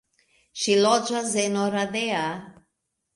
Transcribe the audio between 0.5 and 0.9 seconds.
Ŝi